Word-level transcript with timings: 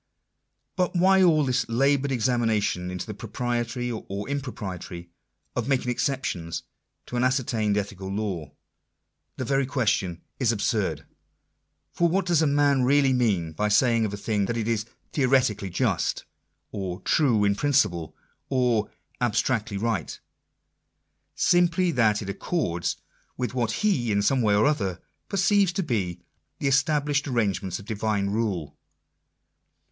But 0.75 0.95
why 0.95 1.21
all 1.21 1.45
this 1.45 1.69
laboured 1.69 2.11
examination 2.11 2.89
into 2.89 3.05
the 3.05 3.13
propriety, 3.13 3.91
or 3.91 4.27
impropriety, 4.27 5.11
of 5.55 5.67
making 5.67 5.91
exceptions 5.91 6.63
to 7.05 7.17
an 7.17 7.23
ascertained 7.23 7.77
ethical 7.77 8.07
law? 8.07 8.51
The 9.37 9.45
very 9.45 9.67
question 9.67 10.23
is 10.39 10.51
absurd. 10.51 11.05
For 11.93 12.09
what 12.09 12.25
does 12.25 12.41
a 12.41 12.47
man 12.47 12.81
really 12.81 13.13
mean 13.13 13.51
by 13.51 13.67
saying 13.67 14.03
of 14.05 14.11
a 14.11 14.17
thing 14.17 14.45
that 14.47 14.57
it 14.57 14.67
is" 14.67 14.87
theoretically 15.13 15.69
just," 15.69 16.25
or" 16.71 16.99
true 17.01 17.43
in 17.43 17.53
principle," 17.53 18.15
or" 18.49 18.89
abstractedly 19.21 19.77
right"? 19.77 20.19
Simply 21.35 21.91
that 21.91 22.15
Digitized 22.15 22.19
by 22.19 22.23
VjOOQIC 22.23 22.25
50 22.25 22.27
INTRODUCTION. 22.27 22.27
it 22.27 22.35
accords 22.35 22.95
with 23.37 23.53
what 23.53 23.71
he, 23.83 24.11
in 24.11 24.23
some 24.23 24.41
way 24.41 24.55
or 24.55 24.65
other, 24.65 24.99
perceives 25.29 25.71
to 25.73 25.83
be 25.83 26.21
the 26.57 26.67
established 26.67 27.27
arrangements 27.27 27.77
of 27.77 27.85
Divine 27.85 28.31
rule. 28.31 28.75